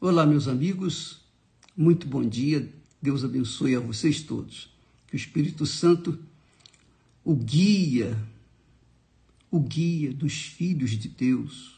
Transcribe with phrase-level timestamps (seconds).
[0.00, 1.18] Olá, meus amigos,
[1.76, 4.72] muito bom dia, Deus abençoe a vocês todos.
[5.08, 6.16] Que o Espírito Santo
[7.24, 8.16] o guia,
[9.50, 11.74] o guia dos filhos de Deus.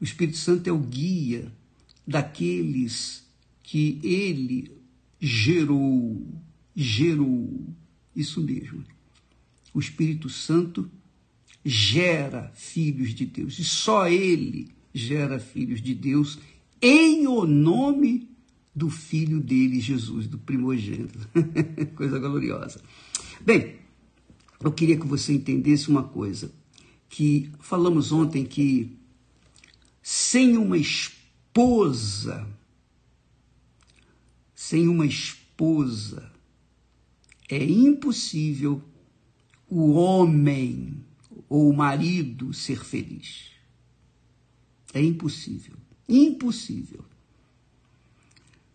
[0.00, 1.52] O Espírito Santo é o guia
[2.06, 3.26] daqueles
[3.62, 4.72] que ele
[5.20, 6.26] gerou,
[6.74, 7.76] gerou,
[8.16, 8.82] isso mesmo.
[9.74, 10.90] O Espírito Santo
[11.62, 16.38] gera filhos de Deus e só ele gera filhos de Deus
[16.80, 18.28] em o nome
[18.74, 21.18] do filho dele, Jesus, do primogênito.
[21.94, 22.80] coisa gloriosa.
[23.40, 23.76] Bem,
[24.60, 26.52] eu queria que você entendesse uma coisa,
[27.08, 28.96] que falamos ontem que
[30.02, 32.46] sem uma esposa,
[34.54, 36.30] sem uma esposa,
[37.48, 38.82] é impossível
[39.68, 41.04] o homem
[41.48, 43.51] ou o marido ser feliz.
[44.92, 45.76] É impossível.
[46.08, 47.04] Impossível.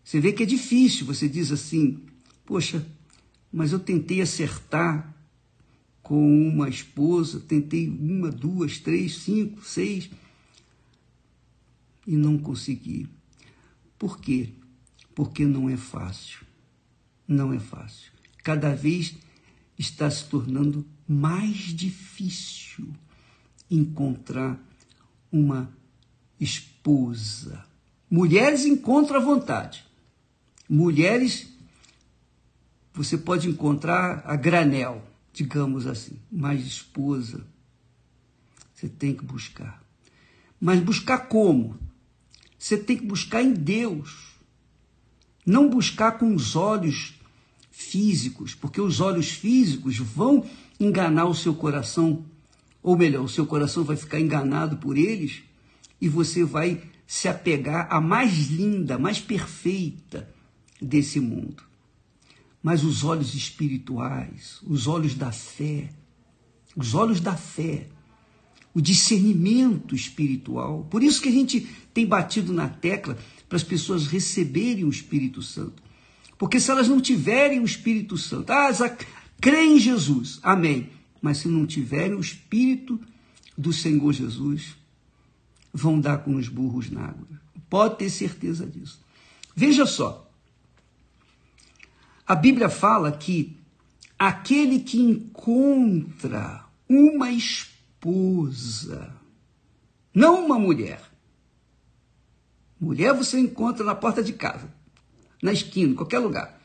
[0.02, 2.02] Você vê que é difícil, você diz assim:
[2.44, 2.86] poxa,
[3.52, 5.14] mas eu tentei acertar
[6.02, 10.08] com uma esposa, tentei uma, duas, três, cinco, seis
[12.06, 13.06] e não consegui.
[13.98, 14.54] Por quê?
[15.14, 16.46] Porque não é fácil.
[17.26, 18.10] Não é fácil.
[18.42, 19.14] Cada vez
[19.78, 22.88] está se tornando mais difícil
[23.70, 24.58] encontrar
[25.30, 25.70] uma
[26.40, 27.64] esposa.
[28.10, 29.84] Mulheres encontram a vontade.
[30.68, 31.48] Mulheres
[32.92, 37.46] você pode encontrar a granel, digamos assim, mas esposa
[38.74, 39.82] você tem que buscar.
[40.60, 41.76] Mas buscar como?
[42.58, 44.34] Você tem que buscar em Deus.
[45.44, 47.14] Não buscar com os olhos
[47.70, 50.44] físicos, porque os olhos físicos vão
[50.78, 52.24] enganar o seu coração,
[52.82, 55.42] ou melhor, o seu coração vai ficar enganado por eles
[56.00, 60.28] e você vai se apegar à mais linda, mais perfeita
[60.80, 61.62] desse mundo.
[62.62, 65.90] Mas os olhos espirituais, os olhos da fé,
[66.76, 67.88] os olhos da fé,
[68.74, 70.86] o discernimento espiritual.
[70.90, 75.42] Por isso que a gente tem batido na tecla para as pessoas receberem o Espírito
[75.42, 75.82] Santo.
[76.38, 78.70] Porque se elas não tiverem o Espírito Santo, ah,
[79.40, 80.90] creem em Jesus, amém.
[81.20, 83.00] Mas se não tiverem o Espírito
[83.56, 84.76] do Senhor Jesus,
[85.72, 87.26] vão dar com os burros na água.
[87.68, 89.00] Pode ter certeza disso.
[89.54, 90.30] Veja só.
[92.26, 93.58] A Bíblia fala que
[94.18, 99.14] aquele que encontra uma esposa,
[100.14, 101.02] não uma mulher.
[102.80, 104.72] Mulher você encontra na porta de casa,
[105.42, 106.60] na esquina, em qualquer lugar.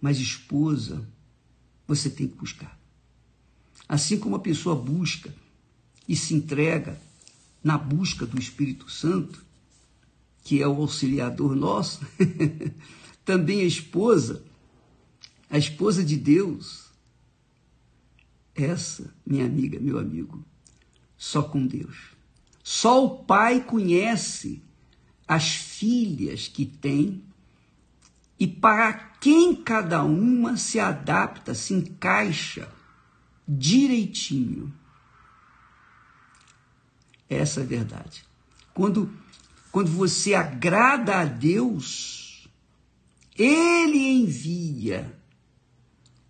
[0.00, 1.06] Mas esposa,
[1.86, 2.78] você tem que buscar.
[3.88, 5.34] Assim como a pessoa busca
[6.08, 6.98] e se entrega
[7.64, 9.42] na busca do Espírito Santo,
[10.44, 12.06] que é o auxiliador nosso,
[13.24, 14.44] também a esposa,
[15.48, 16.84] a esposa de Deus,
[18.54, 20.44] essa, minha amiga, meu amigo,
[21.16, 22.12] só com Deus.
[22.62, 24.62] Só o pai conhece
[25.26, 27.24] as filhas que tem
[28.38, 32.68] e para quem cada uma se adapta, se encaixa
[33.46, 34.72] direitinho.
[37.34, 38.24] Essa é verdade.
[38.72, 39.12] Quando,
[39.72, 42.48] quando você agrada a Deus,
[43.36, 45.12] Ele envia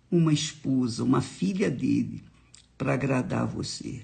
[0.09, 2.23] uma esposa, uma filha dele,
[2.77, 4.03] para agradar você.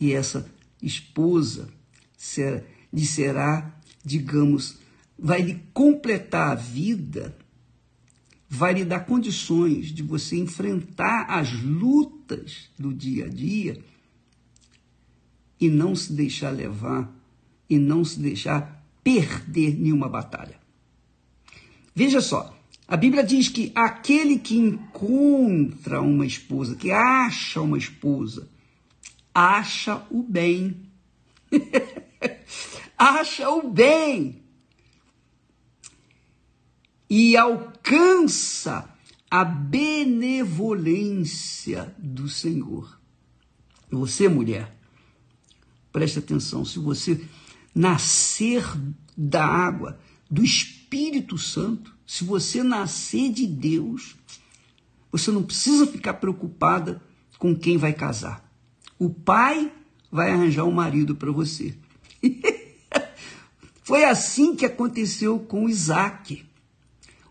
[0.00, 0.50] E essa
[0.82, 1.68] esposa
[2.16, 2.62] será,
[2.92, 3.74] lhe será,
[4.04, 4.78] digamos,
[5.18, 7.36] vai lhe completar a vida,
[8.48, 13.82] vai lhe dar condições de você enfrentar as lutas do dia a dia
[15.60, 17.08] e não se deixar levar
[17.68, 20.58] e não se deixar perder nenhuma batalha.
[21.94, 22.52] Veja só,
[22.88, 28.48] a Bíblia diz que aquele que encontra uma esposa, que acha uma esposa,
[29.34, 30.76] acha o bem.
[32.98, 34.40] acha o bem.
[37.08, 38.88] E alcança
[39.30, 42.98] a benevolência do Senhor.
[43.90, 44.79] Você, mulher,
[45.92, 47.20] Preste atenção, se você
[47.74, 48.64] nascer
[49.16, 49.98] da água,
[50.30, 54.16] do Espírito Santo, se você nascer de Deus,
[55.10, 57.02] você não precisa ficar preocupada
[57.38, 58.48] com quem vai casar.
[58.98, 59.72] O pai
[60.10, 61.76] vai arranjar um marido para você.
[63.82, 66.44] Foi assim que aconteceu com Isaac.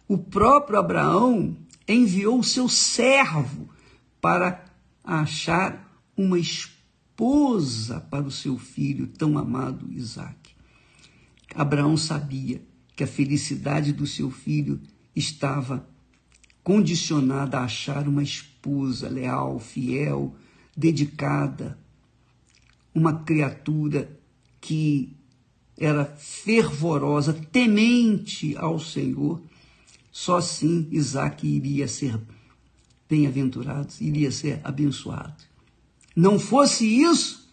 [0.08, 1.56] O próprio Abraão
[1.88, 3.70] enviou o seu servo
[4.20, 4.66] para
[5.04, 6.79] achar uma esposa
[7.20, 10.56] esposa para o seu filho tão amado Isaac.
[11.54, 12.62] Abraão sabia
[12.96, 14.80] que a felicidade do seu filho
[15.14, 15.86] estava
[16.64, 20.34] condicionada a achar uma esposa leal, fiel,
[20.78, 21.78] dedicada,
[22.96, 24.18] uma criatura
[24.62, 25.14] que
[25.78, 29.42] era fervorosa, temente ao Senhor.
[30.10, 32.18] Só assim Isaac iria ser
[33.10, 35.49] bem-aventurado, iria ser abençoado.
[36.16, 37.50] Não fosse isso,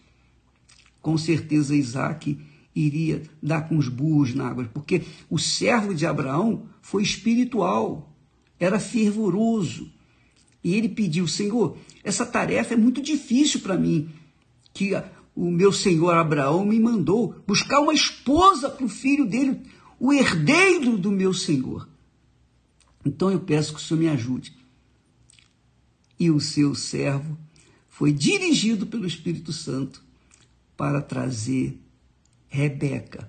[1.01, 2.37] com certeza Isaac
[2.75, 8.13] iria dar com os burros na água, porque o servo de Abraão foi espiritual,
[8.59, 9.91] era fervoroso.
[10.63, 14.09] E ele pediu, Senhor, essa tarefa é muito difícil para mim,
[14.73, 14.91] que
[15.35, 19.61] o meu senhor Abraão me mandou buscar uma esposa para o filho dele,
[19.99, 21.87] o herdeiro do meu senhor.
[23.05, 24.53] Então eu peço que o senhor me ajude.
[26.19, 27.37] E o seu servo
[27.97, 30.03] foi dirigido pelo Espírito Santo
[30.77, 31.81] para trazer
[32.47, 33.27] Rebeca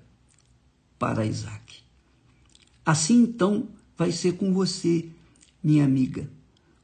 [0.99, 1.79] para Isaac.
[2.85, 5.09] Assim então vai ser com você,
[5.65, 6.31] minha amiga.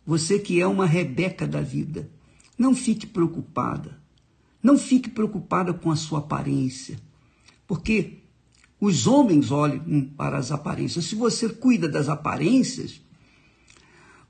[0.07, 2.11] Você que é uma Rebeca da vida.
[2.57, 4.01] Não fique preocupada.
[4.63, 6.99] Não fique preocupada com a sua aparência.
[7.67, 8.23] Porque
[8.81, 11.05] os homens olham para as aparências.
[11.05, 13.03] Se você cuida das aparências,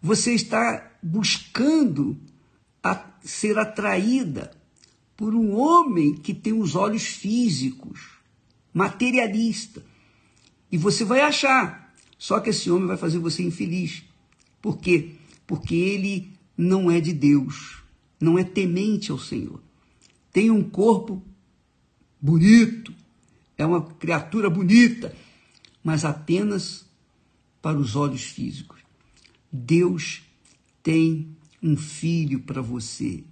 [0.02, 2.20] você está buscando
[3.24, 4.50] ser atraída
[5.16, 8.00] por um homem que tem os olhos físicos,
[8.72, 9.82] materialista.
[10.70, 14.02] E você vai achar, só que esse homem vai fazer você infeliz.
[14.60, 15.12] Por quê?
[15.46, 17.82] Porque ele não é de Deus,
[18.20, 19.62] não é temente ao Senhor.
[20.32, 21.22] Tem um corpo
[22.20, 22.92] bonito,
[23.56, 25.14] é uma criatura bonita,
[25.82, 26.84] mas apenas
[27.62, 28.80] para os olhos físicos.
[29.52, 30.22] Deus
[30.82, 33.24] tem um filho para você,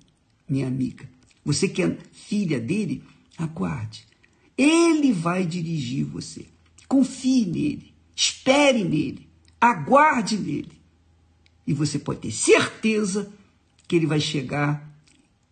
[0.49, 1.06] minha amiga.
[1.44, 3.05] Você que é filha dele,
[3.37, 4.06] aguarde.
[4.56, 6.46] Ele vai dirigir você.
[6.88, 9.29] Confie nele, espere nele,
[9.61, 10.73] aguarde nele.
[11.67, 13.31] E você pode ter certeza
[13.87, 14.90] que ele vai chegar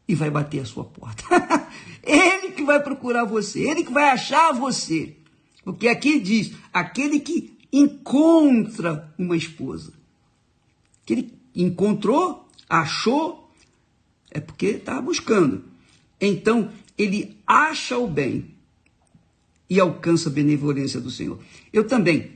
[0.09, 1.25] e vai bater a sua porta.
[2.03, 5.17] ele que vai procurar você, ele que vai achar você.
[5.63, 9.93] Porque aqui diz: aquele que encontra uma esposa.
[11.05, 13.53] Que ele encontrou, achou,
[14.31, 15.65] é porque estava buscando.
[16.21, 18.55] Então, ele acha o bem
[19.69, 21.41] e alcança a benevolência do Senhor.
[21.73, 22.31] Eu também,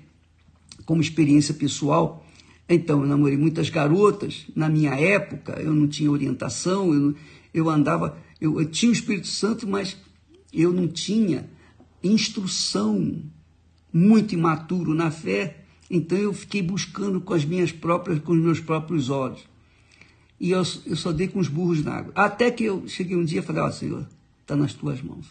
[0.84, 2.26] como experiência pessoal,
[2.68, 4.46] então, eu namorei muitas garotas.
[4.56, 7.14] Na minha época, eu não tinha orientação, eu,
[7.52, 9.96] eu andava, eu, eu tinha o Espírito Santo, mas
[10.52, 11.48] eu não tinha
[12.02, 13.22] instrução,
[13.92, 15.64] muito imaturo na fé.
[15.90, 19.53] Então, eu fiquei buscando com as minhas próprias, com os meus próprios olhos
[20.38, 22.12] e eu, eu só dei com os burros na água.
[22.14, 24.08] Até que eu cheguei um dia e falei, ó oh, Senhor,
[24.40, 25.26] está nas tuas mãos.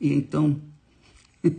[0.00, 0.60] E então,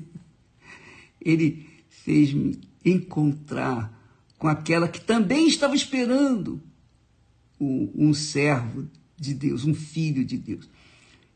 [1.21, 3.97] ele fez-me encontrar
[4.37, 6.61] com aquela que também estava esperando
[7.59, 10.69] um, um servo de Deus, um filho de Deus.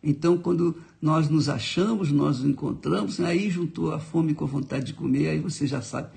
[0.02, 4.88] Então, quando nós nos achamos, nós nos encontramos, aí juntou a fome com a vontade
[4.88, 6.10] de comer, aí você já sabe.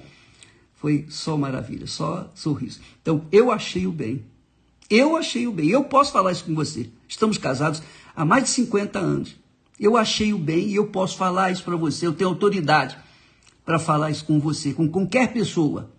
[0.74, 2.80] Foi só maravilha, só sorriso.
[3.00, 4.24] Então, eu achei o bem.
[4.88, 5.68] Eu achei o bem.
[5.68, 6.90] Eu posso falar isso com você.
[7.08, 7.82] Estamos casados
[8.14, 9.36] há mais de 50 anos.
[9.78, 12.06] Eu achei o bem e eu posso falar isso para você.
[12.06, 12.98] Eu tenho autoridade
[13.64, 15.92] para falar isso com você, com qualquer pessoa.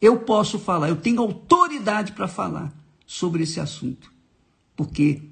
[0.00, 2.72] Eu posso falar, eu tenho autoridade para falar
[3.06, 4.12] sobre esse assunto.
[4.74, 5.22] Porque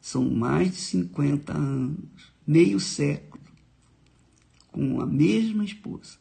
[0.00, 1.98] são mais de 50 anos,
[2.46, 3.42] meio século,
[4.68, 6.18] com a mesma esposa.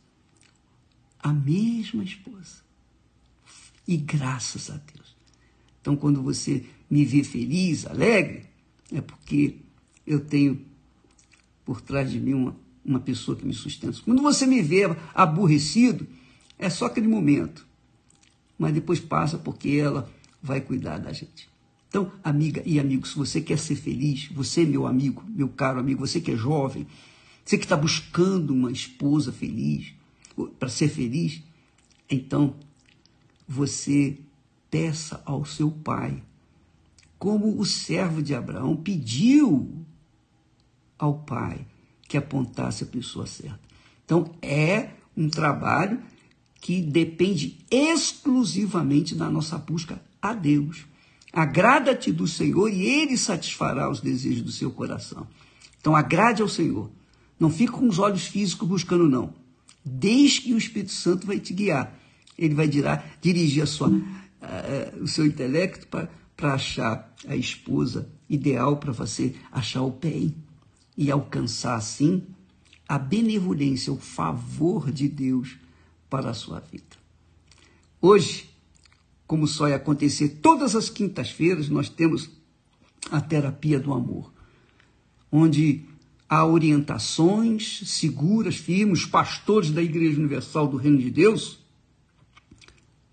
[1.21, 2.63] A mesma esposa.
[3.87, 4.98] E graças a Deus.
[5.81, 8.45] Então, quando você me vê feliz, alegre,
[8.91, 9.57] é porque
[10.05, 10.61] eu tenho
[11.63, 13.99] por trás de mim uma, uma pessoa que me sustenta.
[14.03, 14.83] Quando você me vê
[15.13, 16.07] aborrecido,
[16.57, 17.65] é só aquele momento.
[18.57, 21.47] Mas depois passa porque ela vai cuidar da gente.
[21.87, 26.05] Então, amiga e amigo, se você quer ser feliz, você, meu amigo, meu caro amigo,
[26.05, 26.85] você que é jovem,
[27.43, 29.93] você que está buscando uma esposa feliz,
[30.59, 31.41] para ser feliz,
[32.09, 32.55] então
[33.47, 34.17] você
[34.69, 36.21] peça ao seu pai,
[37.17, 39.85] como o servo de Abraão pediu
[40.97, 41.65] ao pai
[42.07, 43.59] que apontasse a pessoa certa.
[44.05, 45.99] Então, é um trabalho
[46.61, 50.85] que depende exclusivamente da nossa busca a Deus.
[51.31, 55.27] Agrada-te do Senhor e Ele satisfará os desejos do seu coração.
[55.79, 56.89] Então, agrade ao Senhor.
[57.39, 59.33] Não fique com os olhos físicos buscando, não.
[59.85, 61.99] Desde que o Espírito Santo vai te guiar
[62.39, 62.69] ele vai
[63.21, 63.91] dirigir a sua,
[65.01, 70.35] o seu intelecto para achar a esposa ideal para você achar o bem
[70.95, 72.23] e alcançar assim
[72.87, 75.57] a benevolência, o favor de Deus
[76.09, 76.97] para a sua vida.
[78.01, 78.49] Hoje,
[79.27, 82.29] como só ia acontecer todas as quintas-feiras, nós temos
[83.11, 84.33] a terapia do amor,
[85.31, 85.85] onde
[86.27, 91.59] há orientações seguras, firmes, os pastores da Igreja Universal do Reino de Deus,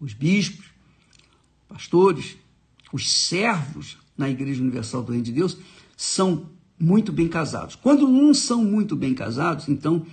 [0.00, 0.66] os bispos,
[1.76, 2.38] pastores,
[2.90, 5.58] os servos na Igreja Universal do Reino de Deus
[5.94, 7.74] são muito bem casados.
[7.74, 10.06] Quando não são muito bem casados, então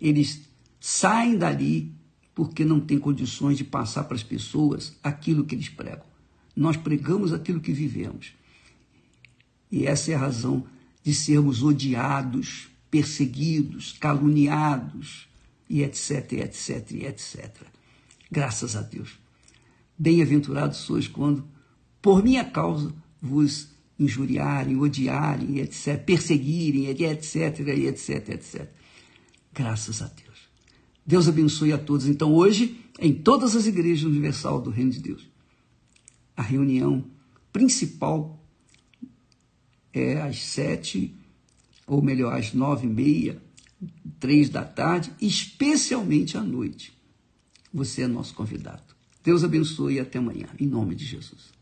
[0.00, 0.40] eles
[0.80, 1.92] saem dali
[2.34, 6.06] porque não têm condições de passar para as pessoas aquilo que eles pregam.
[6.54, 8.32] Nós pregamos aquilo que vivemos.
[9.70, 10.64] E essa é a razão
[11.02, 15.28] de sermos odiados, perseguidos, caluniados,
[15.68, 17.50] e etc, etc, etc.
[18.30, 19.18] Graças a Deus.
[19.98, 21.46] Bem-aventurados sois quando,
[22.02, 28.68] por minha causa, vos injuriarem, odiarem, etc., perseguirem, etc., etc., etc.
[29.52, 30.36] Graças a Deus.
[31.04, 32.06] Deus abençoe a todos.
[32.06, 35.28] Então, hoje, em todas as igrejas universal do Reino de Deus,
[36.36, 37.04] a reunião
[37.52, 38.44] principal
[39.92, 41.14] é às sete,
[41.86, 43.42] ou melhor, às nove e meia,
[44.20, 46.92] três da tarde, especialmente à noite.
[47.72, 48.85] Você é nosso convidado.
[49.26, 51.55] Deus abençoe e até amanhã, em nome de Jesus.